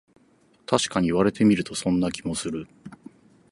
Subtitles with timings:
[0.65, 2.67] たしかに言われてみると、そんな気もする